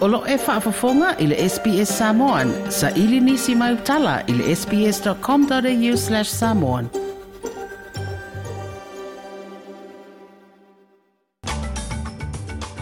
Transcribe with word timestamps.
Olo 0.00 0.22
e 0.26 0.36
whaafafonga 0.36 1.14
i 1.18 1.26
le 1.26 1.48
SBS 1.48 1.98
Samoan. 1.98 2.52
Sa 2.68 2.90
ili 2.90 3.20
nisi 3.20 3.54
mai 3.54 3.74
utala 3.74 4.22
i 4.26 4.32
le 4.32 4.56
sbs.com.au 4.56 5.96
slash 5.96 6.28
samoan. 6.28 6.88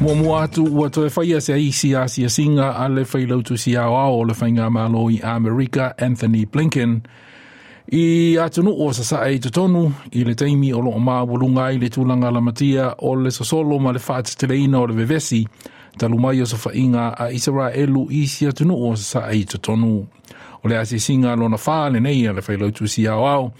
Mua 0.00 0.14
mua 0.14 0.43
atu 0.43 0.64
ua 0.64 0.91
toe 0.91 1.11
whaia 1.16 1.41
se 1.41 1.62
isi 1.62 1.96
a 1.96 2.09
si 2.09 2.29
singa 2.29 2.70
a 2.79 2.89
le 2.89 3.02
whailautu 3.02 3.59
si 3.59 3.77
a 3.77 3.89
o 3.89 4.25
le 4.25 4.35
whainga 4.41 4.71
malo 4.71 5.11
i 5.11 5.21
Amerika 5.23 5.95
Anthony 5.98 6.46
Blinken. 6.46 7.03
I 7.93 8.37
atunu 8.39 8.75
o 8.79 8.93
sa 8.93 9.03
sa 9.03 9.29
e 9.29 9.39
te 9.39 9.50
tonu 9.50 9.93
i 10.12 10.25
le 10.25 10.35
teimi 10.35 10.73
o 10.73 10.80
lo 10.80 10.91
o 10.91 10.98
maa 10.98 11.25
wulunga 11.25 11.73
i 11.73 11.79
le 11.79 11.88
tūlanga 11.88 12.30
la 12.32 12.41
matia 12.41 12.95
o 12.98 13.14
le 13.14 13.30
sosolo 13.30 13.78
ma 13.78 13.92
le 13.92 13.98
whaata 13.98 14.38
teleina 14.38 14.78
o 14.78 14.87
le 14.87 14.95
vevesi 14.95 15.46
talu 15.98 16.19
mai 16.19 16.41
o 16.43 16.47
sa 16.47 16.57
whainga 16.57 17.15
a 17.19 17.30
Israelu 17.34 18.06
i 18.11 18.27
si 18.27 18.47
atunu 18.47 18.75
o 18.75 18.95
sa 18.97 19.27
ai 19.27 19.43
e 19.43 19.59
tonu. 19.59 20.06
O 20.62 20.69
le 20.69 20.79
asi 20.79 20.98
singa 20.98 21.37
lona 21.37 21.56
whaale 21.56 22.01
nei 22.01 22.27
a 22.27 22.33
le 22.33 22.41
whailautu 22.41 22.89
si 22.89 23.06
au 23.06 23.27
au 23.27 23.52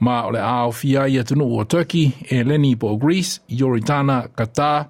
ma 0.00 0.26
o 0.26 0.30
le 0.30 0.40
ao 0.40 0.72
fia 0.72 1.06
i 1.08 1.18
atunu 1.18 1.46
o 1.58 1.64
Turkey 1.64 2.12
e 2.30 2.42
leni 2.44 2.76
po 2.76 2.96
Greece, 2.96 3.40
Yoritana, 3.48 4.28
Qatar, 4.36 4.88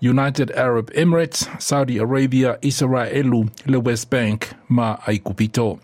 United 0.00 0.50
Arab 0.56 0.90
Emirates, 0.94 1.48
Saudi 1.58 1.98
Arabia, 1.98 2.58
Israelu, 2.62 3.48
le 3.66 3.78
West 3.78 4.10
Bank 4.10 4.54
ma 4.68 4.96
ai 5.06 5.18
kupito. 5.18 5.78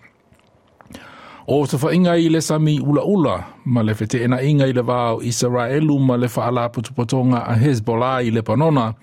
O 1.49 1.65
sa 1.67 1.77
whainga 1.79 2.17
i 2.19 2.29
le 2.29 2.41
sami 2.41 2.81
ula 2.81 3.05
ula, 3.05 3.45
ma 3.65 3.83
le 3.83 3.95
whete 3.95 4.19
ena 4.25 4.43
inga 4.43 4.67
i 4.67 4.73
le 4.73 4.83
vāo 4.83 5.23
Israelu 5.23 5.99
ma 6.01 6.17
le 6.17 6.27
whaala 6.27 6.69
putupotonga 6.75 7.47
a 7.47 7.55
Hezbollah 7.55 8.25
i 8.27 8.31
le 8.31 8.43
panona, 8.43 8.95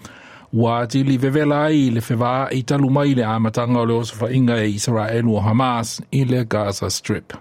wa 0.54 0.88
tili 0.88 1.18
vevela 1.18 1.72
i 1.72 1.90
le 1.90 2.00
whewaa 2.00 2.48
i 2.52 2.62
talu 2.64 2.90
mai 2.90 3.16
le 3.16 3.24
amatanga 3.24 3.80
o 3.80 3.84
le 3.84 3.94
osa 3.94 4.16
whainga 4.16 4.58
i 4.62 4.76
Israelu 4.76 5.36
o 5.38 5.42
Hamas 5.42 6.02
i 6.12 6.24
le 6.24 6.46
Gaza 6.46 6.92
Strip. 6.92 7.34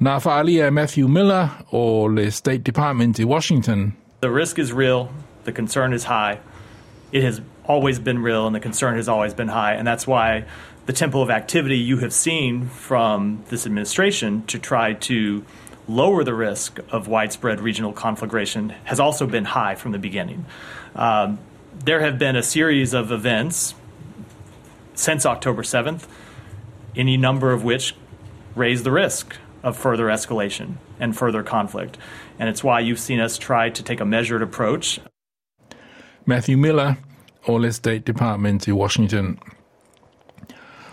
Nā 0.00 0.18
whaalia 0.24 0.72
Matthew 0.72 1.08
Miller 1.08 1.50
o 1.72 2.04
le 2.04 2.30
State 2.30 2.64
Department 2.64 3.20
i 3.20 3.24
Washington. 3.24 3.92
The 4.20 4.30
risk 4.30 4.58
is 4.58 4.72
real, 4.72 5.10
the 5.44 5.52
concern 5.52 5.92
is 5.92 6.04
high. 6.04 6.38
It 7.12 7.22
has 7.22 7.42
always 7.66 7.98
been 7.98 8.22
real, 8.22 8.46
and 8.46 8.56
the 8.56 8.60
concern 8.60 8.96
has 8.96 9.08
always 9.08 9.34
been 9.34 9.48
high, 9.48 9.74
and 9.74 9.86
that's 9.86 10.06
why 10.06 10.46
the 10.86 10.94
tempo 10.94 11.20
of 11.20 11.30
activity 11.30 11.76
you 11.76 11.98
have 11.98 12.14
seen 12.14 12.66
from 12.66 13.44
this 13.50 13.66
administration 13.66 14.42
to 14.46 14.58
try 14.58 14.94
to 14.94 15.44
lower 15.86 16.24
the 16.24 16.34
risk 16.34 16.78
of 16.90 17.08
widespread 17.08 17.60
regional 17.60 17.92
conflagration 17.92 18.70
has 18.84 18.98
also 18.98 19.26
been 19.26 19.44
high 19.44 19.74
from 19.74 19.92
the 19.92 19.98
beginning. 19.98 20.46
Um, 20.94 21.38
there 21.84 22.00
have 22.00 22.18
been 22.18 22.36
a 22.36 22.42
series 22.42 22.94
of 22.94 23.10
events 23.10 23.74
since 24.94 25.26
October 25.26 25.62
7th, 25.62 26.06
any 26.96 27.16
number 27.16 27.52
of 27.52 27.64
which 27.64 27.94
raise 28.54 28.82
the 28.82 28.90
risk 28.92 29.36
of 29.62 29.76
further 29.76 30.06
escalation 30.06 30.74
and 31.00 31.16
further 31.16 31.42
conflict. 31.42 31.98
And 32.38 32.48
it's 32.48 32.62
why 32.62 32.80
you've 32.80 33.00
seen 33.00 33.20
us 33.20 33.38
try 33.38 33.70
to 33.70 33.82
take 33.82 34.00
a 34.00 34.04
measured 34.04 34.42
approach. 34.42 35.00
Matthew 36.26 36.56
Miller 36.56 36.98
o 37.48 37.54
le 37.54 37.72
State 37.72 38.04
Department 38.04 38.68
i 38.68 38.72
Washington. 38.72 39.38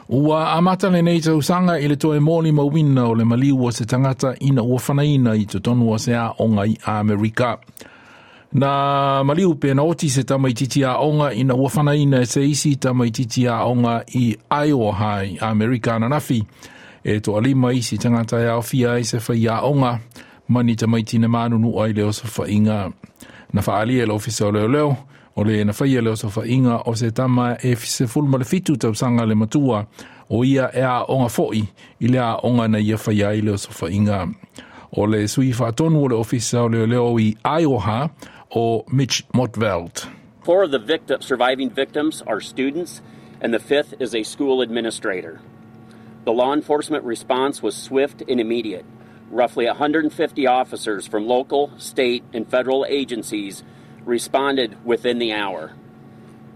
Ua 0.10 0.58
amata 0.58 0.90
le 0.90 1.04
nei 1.04 1.20
tau 1.20 1.40
sanga 1.40 1.74
i 1.74 1.88
le 1.88 1.96
toe 1.96 2.18
mōli 2.20 2.52
mawina 2.52 3.10
o 3.10 3.12
le 3.12 3.24
maliu 3.24 3.64
o 3.64 3.70
se 3.70 3.86
tangata 3.86 4.36
ina 4.42 4.64
ua 4.64 4.80
whanaina 4.80 5.36
i 5.38 5.46
te 5.46 5.60
tonu 5.60 5.94
o 5.94 5.98
se 5.98 6.14
a 6.14 6.34
onga 6.40 6.66
i 6.66 6.76
Amerika. 6.88 7.60
Na 8.54 9.24
maliu 9.24 9.56
pe 9.56 9.74
na 9.74 9.84
oti 9.84 10.10
se 10.10 10.24
tama 10.24 10.50
titi 10.54 10.84
a 10.84 10.98
onga 10.98 11.34
ina 11.34 11.56
ua 11.56 11.70
whanaina 11.70 12.22
e 12.22 12.26
se 12.26 12.42
isi 12.50 12.76
tama 12.76 13.06
i 13.06 13.12
titi 13.12 13.48
a 13.48 13.64
onga 13.64 14.04
i 14.16 14.36
Iowa 14.50 15.24
i 15.24 15.38
Amerika 15.42 16.00
na 16.00 16.10
nafi. 16.10 16.44
E 17.04 17.20
to 17.20 17.38
alima 17.38 17.74
isi 17.74 17.98
tangata 17.98 18.40
e 18.40 18.48
au 18.50 18.62
fia 18.62 18.98
i 18.98 19.04
se 19.04 19.18
whai 19.18 19.48
a 19.48 19.62
onga, 19.62 20.00
mani 20.48 20.76
tama 20.76 20.98
i 21.00 21.04
manunu 21.20 21.80
ai 21.82 21.94
leo 21.94 22.12
se 22.12 22.28
whainga. 22.28 22.92
Na 23.54 23.62
whaali 23.62 24.00
e 24.00 24.06
lo 24.06 24.20
fisa 24.20 24.48
o 24.48 24.52
leo 24.52 24.68
leo, 24.68 24.98
o 25.36 25.44
le 25.44 25.64
na 25.64 25.74
whaia 25.74 26.02
leo 26.02 26.16
sa 26.16 26.28
whainga 26.28 26.84
o 26.86 26.96
se 26.96 27.12
tama 27.12 27.58
e 27.64 27.76
se 27.76 28.08
fulma 28.08 28.38
le 28.38 28.46
fitu 28.46 28.78
tau 28.78 28.96
sanga 28.96 29.26
le 29.26 29.36
matua 29.36 29.86
o 30.30 30.44
ia 30.44 30.70
e 30.74 30.82
a 30.82 31.06
onga 31.08 31.30
foi 31.30 31.64
i 32.02 32.08
le 32.08 32.20
a 32.20 32.36
onga 32.44 32.68
na 32.68 32.80
ia 32.80 32.98
whaia 32.98 33.34
i 33.34 33.42
leo 33.42 33.58
sa 33.58 33.70
whainga. 33.80 34.28
O 34.92 35.06
le 35.06 35.28
sui 35.28 35.54
whaatonu 35.54 36.04
o 36.04 36.08
le 36.08 36.16
ofisa 36.16 36.64
o 36.64 36.70
leo 36.70 36.86
leo 36.86 37.20
i 37.20 37.38
Iowa 37.44 38.10
o 38.52 38.86
Mitch 38.92 39.28
Mortvedt. 39.34 40.08
Four 40.44 40.64
of 40.64 40.72
the 40.72 40.80
victim, 40.80 41.22
surviving 41.22 41.70
victims 41.70 42.22
are 42.22 42.42
students, 42.42 43.02
and 43.42 43.54
the 43.54 43.60
fifth 43.60 43.94
is 44.00 44.16
a 44.16 44.24
school 44.24 44.62
administrator. 44.62 45.42
The 46.26 46.34
law 46.34 46.54
enforcement 46.54 47.04
response 47.04 47.62
was 47.62 47.76
swift 47.76 48.22
and 48.28 48.40
immediate. 48.40 48.86
Roughly 49.32 49.66
150 49.66 50.48
officers 50.48 51.08
from 51.08 51.28
local, 51.28 51.72
state, 51.78 52.24
and 52.34 52.50
federal 52.50 52.86
agencies 52.90 53.64
responded 54.06 54.84
within 54.84 55.20
the 55.20 55.34
hour. 55.34 55.74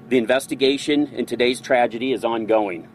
The 0.09 0.17
investigation 0.17 1.07
in 1.07 1.25
today's 1.25 1.61
tragedy 1.61 2.11
is 2.13 2.25
ongoing. 2.25 2.87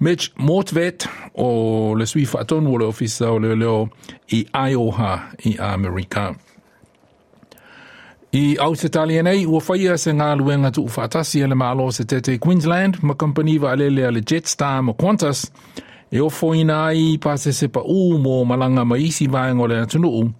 Mitch 0.00 0.34
Mortvedt 0.34 1.06
o 1.34 1.92
le 1.92 2.06
sui 2.06 2.26
whaatonu 2.26 2.68
o 2.68 2.72
le 2.74 2.86
ofisa 2.86 3.26
o 3.26 3.36
leo 3.36 3.54
leo 3.54 3.90
i 4.32 4.44
Iowa 4.52 5.30
i 5.44 5.56
Amerika. 5.58 6.36
I 8.34 8.56
au 8.58 8.74
se 8.74 8.88
tali 8.88 9.14
nei, 9.22 9.44
ua 9.46 9.60
whaia 9.62 9.94
se 9.94 10.10
ngā 10.10 10.32
luenga 10.40 10.72
tu 10.74 10.82
ufatasi 10.88 11.44
ele 11.46 11.54
maalo 11.54 11.84
se 11.94 12.02
tete 12.02 12.32
Queensland, 12.42 12.96
ma 13.06 13.14
company 13.14 13.60
wa 13.62 13.70
alele 13.70 14.06
ale 14.08 14.22
Jetstar 14.26 14.82
ma 14.82 14.92
Qantas, 14.92 15.44
e 16.10 16.18
o 16.18 16.26
foina 16.30 16.80
ai 16.88 17.14
pa 17.22 17.36
se 17.38 17.68
pa 17.68 17.84
u 17.86 18.18
mō 18.18 18.40
malanga 18.44 18.82
ma 18.84 18.98
isi 18.98 19.28
vaenga 19.30 19.62
o 19.62 19.68
lea 19.70 19.86
tunuu, 19.86 20.32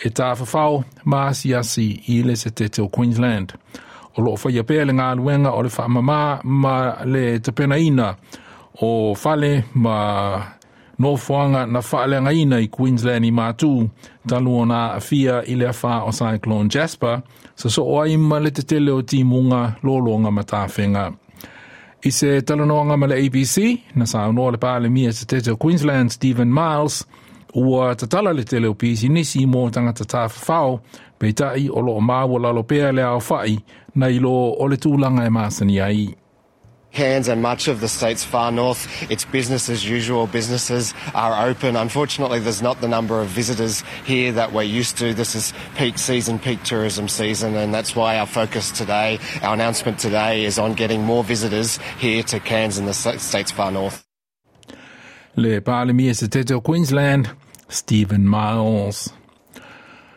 e 0.00 0.08
tā 0.08 0.30
whawhau 0.32 0.80
ma 1.04 1.26
asi 1.28 1.52
asi 1.54 2.00
i 2.08 2.22
le 2.22 2.36
se 2.36 2.50
tete 2.56 2.80
o 2.80 2.88
Queensland. 2.88 3.52
O 4.16 4.22
loo 4.24 4.40
whaia 4.40 4.64
pēr 4.64 4.88
le 4.88 4.96
ngā 4.96 5.12
luenga 5.20 5.52
o 5.52 5.60
le 5.60 5.68
whaamama 5.76 6.40
ma 6.44 6.74
le 7.04 7.36
tapena 7.44 7.76
ina 7.76 8.14
o 8.80 9.12
fale 9.14 9.64
ma 9.74 9.98
no 11.02 11.16
whanga 11.16 11.66
na 11.66 11.80
whaalenga 11.82 12.32
ina 12.32 12.60
i 12.62 12.68
Queensland 12.70 13.26
i 13.26 13.32
mātū 13.34 13.70
talu 14.28 14.58
o 14.62 14.66
nā 14.70 14.82
awhia 14.98 15.40
i 15.50 15.56
le 15.58 15.72
wha 15.82 15.96
o 16.06 16.12
Cyclone 16.14 16.70
Jasper 16.70 17.22
sa 17.54 17.70
so 17.70 17.84
o 17.84 17.98
ai 18.02 18.16
ma 18.16 18.38
le 18.38 18.52
te 18.54 18.62
tele 18.62 18.92
o 18.94 19.02
ti 19.02 19.24
munga 19.24 19.62
lolonga 19.82 20.30
ma 20.30 20.46
tā 20.46 20.62
whenga. 20.76 21.10
I 22.04 22.10
se 22.10 22.40
talanoanga 22.42 22.96
ma 22.98 23.06
le 23.06 23.18
ABC, 23.18 23.56
na 23.94 24.06
sa 24.06 24.28
unoa 24.30 24.54
le 24.54 24.58
pāle 24.58 24.90
mia 24.90 25.12
se 25.12 25.26
tete 25.26 25.52
o 25.52 25.56
Queensland, 25.56 26.10
Stephen 26.10 26.50
Miles, 26.54 27.04
ua 27.54 27.94
tatala 27.94 28.32
le 28.32 28.44
tele 28.44 28.68
o 28.68 28.74
pisi 28.74 29.08
nisi 29.08 29.46
mo 29.46 29.68
tangata 29.70 30.04
tā 30.04 30.24
whao, 30.46 30.80
pe 31.18 31.30
tai 31.32 31.68
o 31.70 31.82
lo 31.82 31.98
o 31.98 32.02
māua 32.02 32.40
lalo 32.42 32.64
pēr 32.66 32.90
le 32.94 33.06
au 33.06 33.20
whai, 33.28 33.54
na 33.94 34.10
i 34.10 34.18
lo 34.18 34.34
o 34.58 34.66
le 34.66 34.78
tūlanga 34.82 35.26
e 35.26 35.30
māsani 35.30 35.78
ai. 35.82 36.02
Cairns 36.92 37.28
and 37.28 37.40
much 37.40 37.68
of 37.68 37.80
the 37.80 37.88
state's 37.88 38.24
far 38.24 38.52
north, 38.52 38.86
it's 39.10 39.24
business 39.24 39.68
as 39.68 39.88
usual. 39.88 40.26
Businesses 40.26 40.92
are 41.14 41.48
open. 41.48 41.76
Unfortunately, 41.76 42.38
there's 42.38 42.62
not 42.62 42.80
the 42.80 42.88
number 42.88 43.20
of 43.20 43.28
visitors 43.28 43.82
here 44.04 44.32
that 44.32 44.52
we're 44.52 44.62
used 44.62 44.98
to. 44.98 45.14
This 45.14 45.34
is 45.34 45.52
peak 45.76 45.98
season, 45.98 46.38
peak 46.38 46.62
tourism 46.62 47.08
season, 47.08 47.54
and 47.56 47.72
that's 47.72 47.96
why 47.96 48.18
our 48.18 48.26
focus 48.26 48.70
today, 48.70 49.18
our 49.42 49.54
announcement 49.54 49.98
today, 49.98 50.44
is 50.44 50.58
on 50.58 50.74
getting 50.74 51.02
more 51.02 51.24
visitors 51.24 51.78
here 51.98 52.22
to 52.24 52.40
Cairns 52.40 52.76
and 52.76 52.86
the 52.86 52.94
state's 52.94 53.50
far 53.50 53.72
north. 53.72 54.04
Le 55.36 55.62
se 56.12 56.60
Queensland, 56.60 57.30
Stephen 57.68 58.26
Miles. 58.26 59.12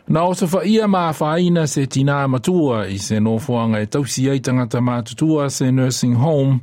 Na 0.08 0.22
o 0.22 0.34
sa 0.38 0.46
whaia 0.46 0.86
mā 0.86 1.08
whaina 1.18 1.64
se 1.66 1.82
tina 1.90 2.28
matua 2.30 2.84
i 2.86 2.94
se 2.98 3.16
nofuanga 3.18 3.80
e 3.82 3.88
tausi 3.90 4.28
ai 4.30 4.38
tangata 4.38 4.78
mātutua 4.78 5.48
se 5.50 5.72
nursing 5.74 6.14
home 6.14 6.60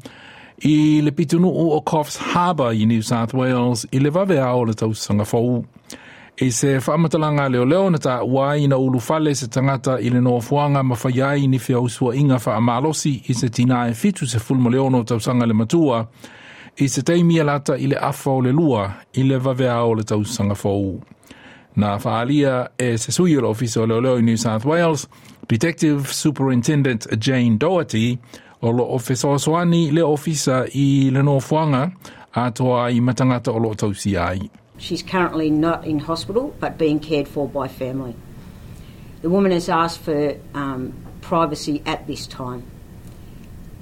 i 0.63 1.01
le 1.03 1.11
pitunu 1.11 1.49
o 1.51 1.81
Coffs 1.81 2.15
Harbour 2.17 2.71
i 2.71 2.85
New 2.85 3.01
South 3.03 3.33
Wales 3.33 3.83
i 3.91 3.99
le 3.99 4.09
vave 4.15 4.39
ao 4.39 4.63
le 4.63 4.73
tausanga 4.73 5.25
whau. 5.27 5.65
E 6.37 6.51
se 6.51 6.77
whamatalanga 6.79 7.49
leo 7.49 7.65
leo 7.65 7.89
na 7.89 7.97
ta 7.97 8.23
wai 8.23 8.67
na 8.67 8.77
ulu 8.77 8.99
fale 8.99 9.35
se 9.35 9.47
tangata 9.47 9.99
i 9.99 10.09
le 10.09 10.21
nofuanga 10.21 10.83
ma 10.83 10.95
whaiai 10.95 11.47
ni 11.47 11.59
whia 11.59 11.81
usua 11.81 12.15
inga 12.15 12.39
wha 12.45 12.55
amalosi 12.55 13.23
i 13.27 13.33
se 13.33 13.49
tina 13.49 13.89
e 13.89 13.93
fitu 13.93 14.27
se 14.27 14.39
fulma 14.39 14.69
leono 14.69 15.03
tausanga 15.03 15.45
le 15.45 15.53
matua 15.53 16.07
i 16.77 16.87
se 16.87 17.01
teimia 17.01 17.43
lata 17.43 17.75
i 17.75 17.87
le 17.87 17.99
afa 17.99 18.31
o 18.31 18.41
le 18.41 18.51
lua 18.51 18.93
i 19.13 19.23
le 19.23 19.37
vave 19.37 19.69
ao 19.69 19.95
le 19.95 20.03
tausanga 20.03 20.55
whau. 20.63 21.01
Na 21.75 21.97
whaalia 21.97 22.69
e 22.77 22.97
se 22.97 23.11
sui 23.11 23.37
o 23.37 23.49
ofisa 23.49 23.81
o 23.81 23.85
leo 23.85 24.01
leo 24.01 24.17
i 24.17 24.21
New 24.21 24.37
South 24.37 24.65
Wales, 24.65 25.07
Detective 25.47 26.13
Superintendent 26.13 27.07
Jane 27.19 27.57
Doherty 27.57 28.19
o 28.61 28.69
lo 28.71 28.85
ofisa 28.95 29.39
soani 29.39 29.91
le 29.91 30.01
ofisa 30.01 30.65
i 30.73 31.09
le 31.11 31.23
nofuanga 31.23 31.91
atoa 32.33 32.91
i 32.91 32.99
matangata 32.99 33.51
o 33.51 33.57
lo 33.57 33.73
tausi 33.73 34.17
ai. 34.17 34.49
She's 34.77 35.03
currently 35.03 35.49
not 35.49 35.85
in 35.85 35.99
hospital 35.99 36.53
but 36.59 36.77
being 36.77 36.99
cared 36.99 37.27
for 37.27 37.47
by 37.47 37.67
family. 37.67 38.15
The 39.21 39.29
woman 39.29 39.51
has 39.51 39.69
asked 39.69 40.01
for 40.01 40.35
um, 40.53 40.93
privacy 41.21 41.81
at 41.85 42.05
this 42.07 42.27
time. 42.27 42.63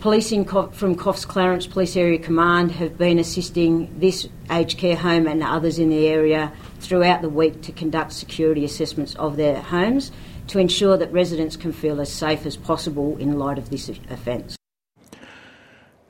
Police 0.01 0.31
in, 0.31 0.45
from 0.45 0.95
Coffs 0.95 1.27
Clarence 1.27 1.67
Police 1.67 1.95
Area 1.95 2.17
Command 2.17 2.71
have 2.71 2.97
been 2.97 3.19
assisting 3.19 3.99
this 3.99 4.27
aged 4.49 4.79
care 4.79 4.95
home 4.95 5.27
and 5.27 5.43
others 5.43 5.77
in 5.77 5.89
the 5.89 6.07
area 6.07 6.51
throughout 6.79 7.21
the 7.21 7.29
week 7.29 7.61
to 7.61 7.71
conduct 7.71 8.11
security 8.11 8.65
assessments 8.65 9.13
of 9.17 9.37
their 9.37 9.61
homes 9.61 10.11
to 10.47 10.57
ensure 10.57 10.97
that 10.97 11.13
residents 11.13 11.55
can 11.55 11.71
feel 11.71 12.01
as 12.01 12.11
safe 12.11 12.47
as 12.47 12.57
possible 12.57 13.15
in 13.17 13.37
light 13.37 13.59
of 13.59 13.69
this 13.69 13.89
offence. 14.09 14.57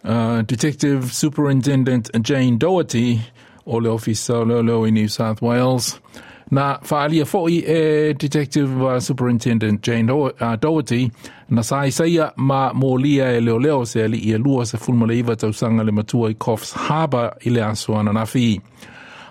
Uh, 0.05 0.41
Detective 0.43 1.13
Superintendent 1.13 2.09
Jane 2.21 2.57
Doherty 2.57 3.19
o 3.65 3.75
le 3.75 3.89
ofisa 3.89 4.47
Lolo 4.47 4.85
in 4.85 4.93
New 4.93 5.09
South 5.09 5.41
Wales 5.41 5.99
na 6.51 6.79
faaalia 6.83 7.23
foʻi 7.23 7.63
e 7.67 8.13
detective 8.13 8.83
uh, 8.85 8.99
superintendent 8.99 9.81
jane 9.87 10.07
Do- 10.07 10.31
uh, 10.41 10.55
doherty 10.61 11.11
na 11.49 11.61
sa 11.63 11.85
isaia 11.87 12.31
ma 12.35 12.73
molia 12.73 13.31
e 13.31 13.39
leoleo 13.41 13.85
se 13.85 14.03
alii 14.03 14.31
e 14.31 14.37
lua 14.37 14.65
se 14.65 14.77
fulumalaiva 14.77 15.35
tausaga 15.35 15.83
le 15.83 15.91
matua 15.91 16.29
i 16.31 16.33
coffs 16.33 16.73
harbour 16.73 17.31
i 17.45 17.49
le 17.49 17.63
aso 17.63 17.95
ananafi 17.99 18.61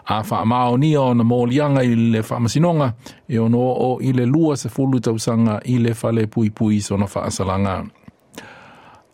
a 0.07 0.23
faamaonia 0.25 1.01
ona 1.01 1.25
moliaga 1.25 1.83
i 1.85 1.95
le 1.95 2.23
faamasinoga 2.23 2.93
e 3.29 3.39
ono 3.39 3.59
oo 3.59 3.99
i 4.01 4.13
le 4.13 4.27
lua 4.27 4.57
se 4.57 4.69
fulu 4.69 5.01
tausaga 5.01 5.61
i 5.65 5.79
le 5.79 5.95
falepuipui 5.95 6.81
sona 6.81 7.07
faasalaga 7.07 7.85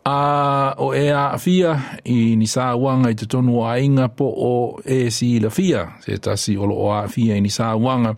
a 0.07 0.73
o 0.77 0.93
e 0.93 1.11
a 1.11 1.37
fia 1.37 1.99
i 2.05 2.35
ni 2.35 2.47
sa 2.47 2.75
wanga 2.75 3.09
i 3.11 3.15
te 3.15 3.25
tonu 3.27 3.59
a 3.67 3.75
inga 3.79 4.07
po 4.07 4.25
o 4.25 4.79
e 4.85 5.09
si 5.11 5.39
la 5.39 5.49
fia. 5.49 5.83
Se 5.99 6.17
tasi 6.17 6.55
o 6.57 6.65
lo 6.65 6.91
a 6.95 7.07
fia 7.11 7.35
i 7.35 7.41
ni 7.41 7.49
sa 7.49 7.75
wanga. 7.75 8.15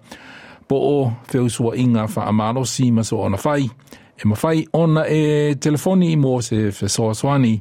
Po 0.67 0.77
o 0.77 1.11
feusua 1.25 1.75
inga 1.77 2.07
fa 2.07 2.27
amalo 2.29 2.65
si 2.65 2.91
ma 2.91 3.03
so 3.03 3.23
ona 3.25 3.37
fai 3.37 3.65
e 4.19 4.27
ma 4.27 4.35
fai 4.35 4.67
ona 4.73 5.07
e 5.07 5.55
telefoni 5.55 6.15
mo 6.15 6.41
se 6.41 6.71
fe 6.71 6.87
soa 6.87 7.13
swani 7.13 7.55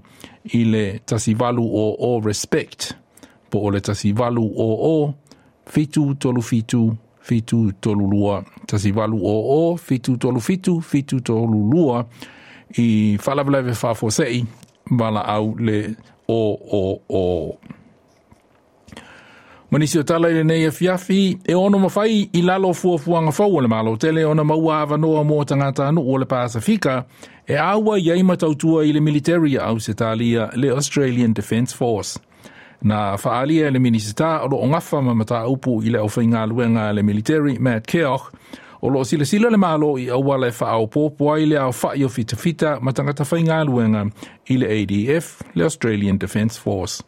i 0.53 0.65
le 0.65 1.01
tasi 1.07 1.35
valu 1.35 1.65
o 1.65 1.97
o 1.99 2.21
respect. 2.21 2.93
Po 3.51 3.65
o 3.65 3.71
le 3.71 3.81
tasi 3.81 4.13
valu 4.13 4.45
o 4.45 4.69
o 4.93 5.15
fitu 5.67 6.15
tolu 6.15 6.43
fitu 6.43 6.97
fitu 7.21 7.73
tolu 7.81 8.11
lua. 8.11 8.45
Tasi 8.67 8.93
valu 8.93 9.25
o 9.25 9.37
o 9.57 9.77
fitu 9.77 10.19
tolu 10.19 10.41
fitu 10.41 10.81
fitu 10.81 11.21
tolu 11.21 11.71
lua 11.73 12.05
i 12.77 13.19
whalawalewe 13.27 13.73
whafosei 13.73 14.47
wala 14.99 15.25
au 15.25 15.57
le 15.59 15.97
o 16.29 16.59
o 16.73 17.01
o. 17.09 17.59
Manisi 19.71 19.99
o 19.99 20.03
tala 20.03 20.31
i 20.31 20.45
nei 20.45 20.65
e 20.65 20.71
fiafi, 20.71 21.39
e 21.45 21.55
ono 21.55 21.79
mawhai 21.79 22.31
i 22.33 22.43
lalo 22.43 22.73
fuafuanga 22.73 23.33
fau 23.33 23.61
le 23.61 23.69
malo 23.69 23.97
tele 23.97 24.25
ona 24.25 24.45
maua 24.45 24.81
awa 24.81 24.97
noa 24.97 25.25
mō 25.25 25.45
tangata 25.45 25.89
anu 25.89 26.01
o 26.01 26.19
le 26.19 26.25
Pasifika, 26.25 27.05
e 27.47 27.57
awa 27.57 27.99
i 27.99 28.11
aima 28.11 28.37
tautua 28.37 28.85
i 28.85 28.93
le 28.93 29.01
military 29.01 29.59
au 29.59 29.79
se 29.81 29.93
talia 29.95 30.51
le 30.57 30.71
Australian 30.71 31.35
Defence 31.35 31.75
Force. 31.75 32.19
Na 32.83 33.17
whaalia 33.17 33.71
le 33.71 33.79
minisita 33.79 34.41
o 34.45 34.49
lo 34.49 34.67
ngafa 34.67 35.03
mamata 35.03 35.47
upu 35.49 35.83
i 35.83 35.91
le 35.91 35.99
au 35.99 36.09
whainga 36.17 36.47
luenga 36.47 36.93
le 36.93 37.03
military, 37.03 37.59
Matt 37.59 37.87
Keogh, 37.87 38.33
o 38.83 38.91
loo 38.91 39.05
silasila 39.05 39.51
le 39.51 39.57
malo 39.57 39.99
i 39.99 40.11
aua 40.11 40.39
le 40.39 40.51
faaopoopo 40.53 41.33
ai 41.33 41.47
le 41.47 41.57
aofaʻi 41.59 42.05
o 42.05 42.09
fitafita 42.09 42.79
ma 42.81 42.93
tagata 42.93 43.25
faiga 43.25 43.61
aluega 43.61 44.07
i 44.49 44.57
le 44.57 44.67
adf 44.81 45.43
le 45.55 45.65
australian 45.65 46.19
defence 46.19 46.61
force. 46.61 47.03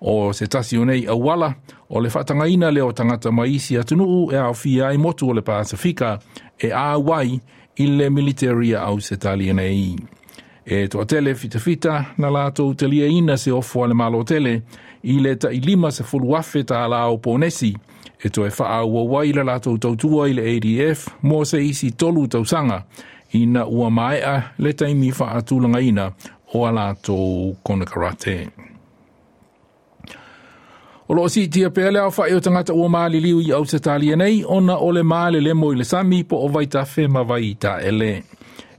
O 0.00 0.32
se 0.32 0.46
tasi 0.46 0.78
o 0.78 0.84
nei 0.84 1.06
auala 1.06 1.54
o 1.88 2.00
le 2.00 2.10
faatagaina 2.10 2.70
le 2.70 2.82
o 2.82 2.92
tagata 2.92 3.32
maisi 3.32 3.78
atunuu 3.78 4.32
e 4.32 4.36
aofia 4.36 4.88
ai 4.88 4.98
motu 4.98 5.28
o 5.28 5.34
le 5.34 5.42
pasifika 5.42 6.18
e 6.58 6.72
auai 6.72 7.40
i 7.76 7.86
le 7.86 8.10
militaria 8.10 8.82
ausetalia 8.82 9.54
nei. 9.54 9.96
E 10.66 10.88
toa 10.88 11.04
tele 11.04 11.34
fita 11.34 11.58
fita 11.58 12.04
na 12.16 12.50
te 12.50 12.86
lia 12.88 13.06
ina 13.06 13.36
se 13.36 13.52
ofo 13.52 13.84
ale 13.84 13.94
malo 13.94 14.24
tele 14.24 14.62
i 15.02 15.20
le 15.20 15.36
ta 15.36 15.50
i 15.52 15.60
lima 15.60 15.90
se 15.90 16.04
fulu 16.04 16.36
afe 16.36 16.64
ta 16.64 16.84
ala 16.84 17.06
o 17.06 17.18
ponesi 17.18 17.76
e 18.24 18.28
toa 18.30 18.46
e 18.46 18.50
faa 18.50 18.84
ua 18.84 19.02
wai 19.02 19.32
la 19.32 19.42
lātou 19.42 19.78
tautua 19.78 20.28
i 20.28 20.32
le 20.32 20.42
ADF 20.56 21.08
mo 21.22 21.44
se 21.44 21.60
isi 21.60 21.90
tolu 21.90 22.26
tausanga 22.26 22.84
ina 23.32 23.66
ua 23.66 23.90
maea 23.90 24.42
le 24.58 24.72
taimi 24.72 25.12
faa 25.12 25.40
tūlanga 25.40 25.82
ina 25.82 26.12
o 26.54 26.64
a 26.66 26.70
lātou 26.72 27.56
kona 27.62 27.84
karate. 27.84 28.48
O 31.08 31.14
loo 31.14 31.28
si 31.28 31.48
tia 31.48 31.68
pēle 31.68 32.00
au 32.00 32.12
whae 32.16 32.32
o 32.32 32.40
tangata 32.40 32.72
ua 32.72 32.88
maali 32.88 33.20
liu 33.20 33.42
i 33.44 33.52
au 33.52 33.66
se 33.68 33.78
talia 33.78 34.16
nei, 34.16 34.44
ona 34.48 34.78
o 34.80 34.92
le 34.92 35.02
maale 35.02 35.40
le 35.40 35.52
mo 35.52 35.72
i 35.72 35.76
le 35.76 35.84
sami 35.84 36.22
po 36.24 36.40
o 36.46 36.48
vaita 36.48 36.86
fema 36.88 37.20
ma 37.20 37.28
vai 37.28 37.52
ta 37.60 37.76
ele. 37.84 38.22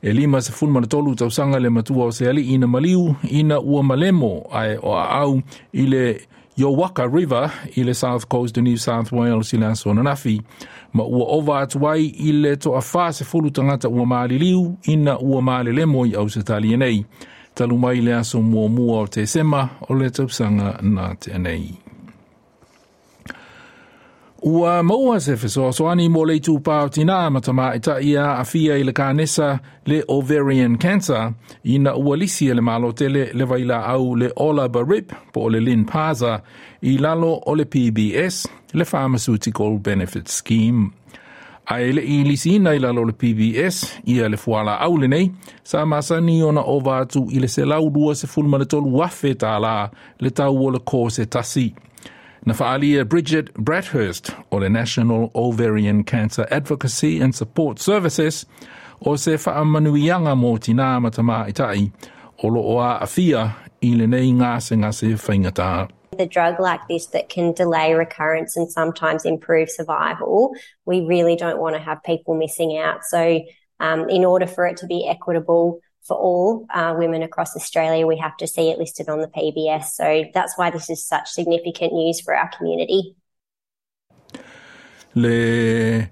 E 0.06 0.14
lima 0.14 0.42
se 0.42 0.52
fulma 0.52 0.82
na 0.82 0.88
tolu 0.88 1.16
tausanga 1.16 1.60
le 1.60 1.70
matua 1.70 2.06
o 2.06 2.12
se 2.12 2.30
ali 2.30 2.42
ina 2.54 2.68
maliu, 2.68 3.16
ina 3.24 3.60
ua 3.60 3.84
malemo 3.84 4.48
ai 4.52 4.78
o 4.78 4.94
au 4.94 5.42
i 5.74 5.86
le 5.86 6.22
Yowaka 6.58 7.08
River 7.08 7.52
i 7.76 7.84
le 7.84 7.94
South 7.94 8.28
Coast 8.28 8.58
of 8.58 8.64
New 8.64 8.78
South 8.78 9.12
Wales 9.12 9.54
i 9.54 9.58
le 9.58 9.66
asona 9.66 10.04
nafi, 10.04 10.42
ma 10.94 11.04
ua 11.04 11.26
ova 11.26 11.60
atu 11.60 11.88
ai 11.90 12.06
i 12.06 12.32
le 12.32 12.56
to 12.56 12.78
a 12.78 13.12
se 13.12 13.26
fulu 13.26 13.50
tangata 13.50 13.90
ua 13.90 14.06
maali 14.06 14.38
liu 14.38 14.78
ina 14.84 15.18
ua 15.20 15.42
maali 15.42 15.72
le 15.72 15.86
moi 15.86 16.14
au 16.16 16.30
se 16.30 16.44
tali 16.44 16.78
nei. 16.78 17.06
Talu 17.56 17.78
mai 17.78 18.02
le 18.02 18.14
aso 18.14 18.42
mua 18.42 18.70
mua 18.70 19.00
o 19.00 19.08
te 19.08 19.26
sema 19.26 19.70
o 19.90 19.96
le 19.96 20.10
tausanga 20.12 20.78
na 20.84 21.16
te 21.16 21.38
nei. 21.38 21.85
Ua 24.44 24.84
maua 24.84 25.20
se 25.20 25.38
so 25.50 25.72
soani 25.72 26.10
mo 26.10 26.26
le 26.26 26.40
tu 26.40 26.60
pao 26.60 26.90
tina 26.90 27.30
matama 27.30 27.74
e 27.76 27.80
ta 27.80 28.00
ia 28.00 28.38
a 28.38 28.44
fia 28.44 28.76
i 28.78 28.84
le 28.84 28.92
kānesa 28.92 29.60
le 29.86 30.04
ovarian 30.08 30.78
cancer 30.78 31.34
ina 31.64 31.96
ua 31.96 32.18
lisi 32.18 32.54
le 32.54 32.62
malo 32.62 32.92
tele 32.92 33.32
le 33.34 33.46
vaila 33.46 33.86
au 33.88 34.16
le 34.16 34.32
Ola 34.36 34.68
Barip 34.68 35.14
po 35.34 35.50
le 35.50 35.60
Lynn 35.60 35.86
Paza 35.86 36.42
i 36.82 36.98
lalo 36.98 37.42
o 37.46 37.56
le 37.56 37.66
PBS 37.66 38.48
le 38.74 38.86
Pharmaceutical 38.86 39.80
Benefit 39.80 40.28
Scheme. 40.28 40.92
A 41.68 41.80
ele 41.82 42.02
i 42.02 42.24
lisi 42.24 42.56
ina 42.56 42.76
i 42.76 42.80
lalo 42.80 43.06
le 43.06 43.14
PBS 43.14 44.02
ia 44.06 44.30
le 44.30 44.38
fuala 44.38 44.76
au 44.82 44.98
le 44.98 45.08
nei 45.08 45.32
sa 45.64 45.86
masani 45.86 46.44
ona 46.44 46.62
o 46.62 46.82
atu 46.92 47.30
i 47.32 47.40
le 47.40 47.48
se 47.48 47.66
lau 47.66 47.90
lua 47.90 48.16
se 48.16 48.28
fulma 48.28 48.58
le 48.58 48.66
tolu 48.66 48.98
wafe 48.98 49.34
ta 49.34 49.58
la 49.60 49.90
le 50.20 50.30
tau 50.30 50.66
o 50.68 50.70
le 50.70 50.80
ko 50.80 51.10
se 51.10 51.26
tasi. 51.26 51.74
Na 52.48 52.54
whaalia 52.54 53.04
Bridget 53.10 53.52
Bradhurst 53.56 54.30
o 54.52 54.58
le 54.58 54.70
National 54.70 55.32
Ovarian 55.34 56.04
Cancer 56.04 56.46
Advocacy 56.52 57.20
and 57.20 57.34
Support 57.34 57.80
Services 57.80 58.46
o 59.04 59.16
se 59.16 59.34
whaamanuianga 59.34 60.36
mō 60.38 60.62
tina 60.62 61.00
matama 61.02 61.46
i 61.48 61.52
tai 61.52 61.92
o 62.44 62.48
lo 62.48 62.62
oa 62.62 63.00
a 63.02 63.08
fia 63.08 63.56
i 63.82 63.96
le 63.96 64.06
nei 64.06 64.30
ngā 64.32 64.62
se 64.62 64.76
ngā 64.76 64.94
se 64.94 65.08
whaingata. 65.08 65.90
The 66.20 66.28
drug 66.28 66.60
like 66.60 66.82
this 66.88 67.08
that 67.08 67.30
can 67.30 67.52
delay 67.54 67.96
recurrence 67.96 68.56
and 68.56 68.72
sometimes 68.72 69.26
improve 69.26 69.72
survival, 69.72 70.54
we 70.86 71.02
really 71.02 71.36
don't 71.36 71.58
want 71.58 71.76
to 71.76 71.82
have 71.82 72.04
people 72.04 72.36
missing 72.36 72.78
out. 72.78 73.04
So 73.06 73.42
um, 73.80 74.08
in 74.08 74.24
order 74.24 74.46
for 74.46 74.68
it 74.68 74.78
to 74.78 74.86
be 74.86 75.08
equitable, 75.08 75.80
for 76.06 76.16
all 76.16 76.66
uh, 76.74 76.94
women 76.98 77.24
across 77.24 77.56
Australia, 77.56 78.06
we 78.06 78.18
have 78.18 78.38
to 78.38 78.48
see 78.48 78.70
it 78.70 78.78
listed 78.78 79.10
on 79.10 79.20
the 79.20 79.28
PBS. 79.28 79.86
So 79.86 80.26
that's 80.34 80.58
why 80.58 80.70
this 80.70 80.90
is 80.90 81.04
such 81.04 81.30
significant 81.30 81.94
news 81.94 82.22
for 82.22 82.36
our 82.36 82.50
community. 82.56 83.16
Le 85.16 86.10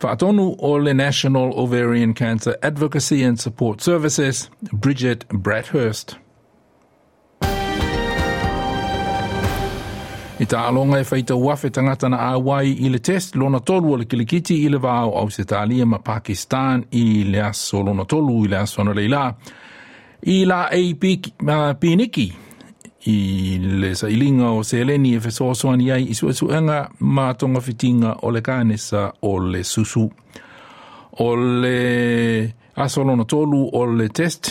Whaatonu 0.00 0.56
o 0.58 0.72
le 0.72 0.94
National 0.94 1.58
Ovarian 1.58 2.14
Cancer 2.14 2.56
Advocacy 2.62 3.22
and 3.22 3.40
Support 3.40 3.80
Services, 3.80 4.50
Bridget 4.72 5.26
Bradhurst. 5.28 6.16
I 10.34 10.48
tā 10.50 10.64
alonga 10.66 10.98
e 10.98 11.04
whaita 11.06 11.36
uafe 11.38 11.68
tangata 11.70 12.08
na 12.10 12.18
awai 12.34 12.72
i 12.82 12.88
le 12.90 12.98
test 12.98 13.36
lona 13.38 13.60
tolu 13.62 13.92
o 13.94 13.98
le 14.00 14.06
kilikiti 14.10 14.56
i 14.64 14.70
le 14.72 14.80
vāo 14.82 15.12
au 15.20 15.28
se 15.30 15.44
tālia 15.46 15.86
ma 15.86 16.00
Pakistan 16.02 16.82
i 16.90 17.22
le 17.28 17.38
aso 17.46 17.84
lona 17.86 18.02
tolu 18.04 18.40
i 18.42 18.50
le 18.50 18.58
aso 18.58 18.82
na 18.82 18.96
leila. 18.98 19.28
I 20.26 20.40
la 20.50 20.64
ei 20.74 20.96
piniki 20.98 22.26
i 23.06 23.16
le 23.62 23.92
sa 23.94 24.10
ilinga 24.10 24.50
o 24.50 24.64
se 24.66 24.82
eleni 24.82 25.14
e 25.14 25.22
feso 25.22 25.52
soani 25.54 25.92
ai 25.94 26.10
i 26.10 26.18
suesuenga 26.18 26.80
ma 26.98 27.30
tonga 27.38 27.62
fitinga 27.62 28.16
o 28.26 28.34
le 28.34 28.42
kānesa 28.42 29.06
o 29.22 29.38
le 29.38 29.62
susu. 29.62 30.08
O 31.22 31.30
le 31.36 31.78
aso 32.74 33.06
lona 33.06 33.24
tolu 33.24 33.68
o 33.70 33.86
le 33.86 34.10
test 34.10 34.50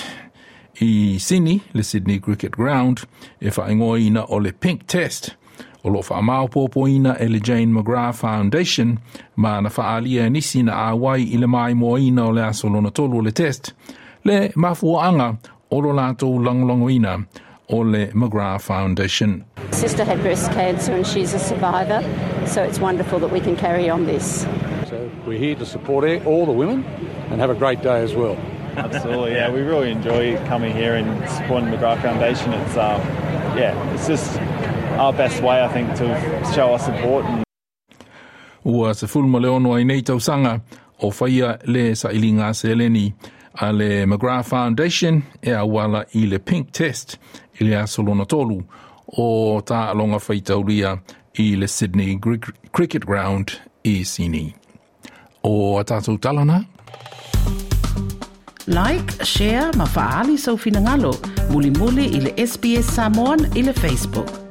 i 0.80 1.20
Sydney, 1.20 1.60
le 1.74 1.84
Sydney 1.84 2.22
Cricket 2.24 2.56
Ground, 2.56 3.04
e 3.42 3.52
whaingoina 3.52 4.30
o 4.30 4.40
le 4.40 4.54
pink 4.54 4.88
test– 4.88 5.34
o 5.84 5.90
lo 5.90 6.02
wha 6.02 7.16
e 7.20 7.28
le 7.28 7.40
Jane 7.40 7.74
McGrath 7.74 8.16
Foundation 8.16 9.00
ma 9.36 9.60
na 9.60 9.70
whaalia 9.70 10.30
nisi 10.30 10.64
na 10.64 10.92
awai 10.92 11.34
i 11.34 11.38
le 11.38 11.48
mai 11.48 11.74
moina 11.74 12.26
o 12.26 12.32
le 12.32 12.42
aso 12.42 12.70
lona 12.70 12.92
tolu 12.92 13.22
le 13.22 13.32
test, 13.32 13.74
le 14.24 14.50
mafuanga 14.56 15.38
o 15.70 15.80
lo 15.80 15.92
lātou 15.92 16.40
langolongoina 16.40 17.26
o 17.70 17.78
le 17.80 18.08
McGrath 18.14 18.62
Foundation. 18.62 19.44
Sister 19.72 20.06
had 20.06 20.22
breast 20.22 20.52
cancer 20.52 20.94
and 20.94 21.06
she's 21.06 21.34
a 21.34 21.40
survivor, 21.40 22.02
so 22.46 22.64
it's 22.64 22.80
wonderful 22.80 23.20
that 23.20 23.32
we 23.32 23.40
can 23.40 23.56
carry 23.56 23.90
on 23.90 24.06
this. 24.06 24.46
So 24.88 25.10
we're 25.26 25.40
here 25.40 25.56
to 25.56 25.66
support 25.66 26.06
all 26.26 26.46
the 26.46 26.52
women 26.52 26.84
and 27.30 27.42
have 27.42 27.50
a 27.50 27.56
great 27.56 27.82
day 27.82 28.04
as 28.04 28.14
well. 28.14 28.38
Absolutely, 28.76 29.34
yeah. 29.34 29.52
We 29.52 29.62
really 29.62 29.92
enjoy 29.92 30.38
coming 30.48 30.74
here 30.74 30.96
and 30.96 31.30
supporting 31.30 31.70
the 31.70 31.78
McGrath 31.78 32.02
Foundation. 32.02 32.54
It's 32.54 32.78
um, 32.78 33.02
yeah, 33.58 33.94
it's 33.94 34.08
just 34.08 34.40
our 35.00 35.14
best 35.14 35.42
way, 35.42 35.64
I 35.64 35.68
think, 35.68 35.96
to 35.96 36.06
show 36.54 36.72
our 36.72 36.80
support. 36.80 37.26
Ua 38.66 38.94
se 38.94 39.08
fulma 39.08 39.40
le 39.40 39.50
ono 39.50 39.74
ai 39.74 39.84
nei 39.84 40.02
tausanga 40.02 40.62
o 41.02 41.12
whaia 41.12 41.58
le 41.66 41.96
sa 41.96 42.12
ili 42.12 42.32
ngā 42.32 42.54
seleni 42.56 43.14
a 43.60 43.72
le 43.72 44.06
McGrath 44.06 44.48
Foundation 44.48 45.24
e 45.42 45.52
a 45.52 45.66
wala 45.66 46.06
i 46.16 46.26
le 46.26 46.40
Pink 46.40 46.72
Test 46.72 47.18
i 47.60 47.66
le 47.68 47.76
asolona 47.76 48.26
tolu 48.26 48.62
o 49.18 49.60
tā 49.62 49.90
alonga 49.92 50.20
whaitauria 50.24 50.98
i 51.44 51.56
le 51.56 51.68
Sydney 51.68 52.20
Cricket 52.72 53.06
Ground 53.06 53.60
i 53.84 54.04
Sini. 54.06 54.54
O 55.44 55.78
a 55.78 55.84
tātou 55.84 56.18
talana, 56.18 56.64
Like, 58.66 59.26
share, 59.26 59.74
ma 59.76 59.86
faali 59.86 60.38
sau 60.38 60.56
finangalo. 60.56 61.12
Muli 61.52 61.70
muli 61.70 62.06
i 62.16 62.22
le 62.22 62.32
SBS 62.48 62.96
Samoan 62.96 63.52
i 63.56 63.62
le 63.62 63.74
Facebook. 63.74 64.43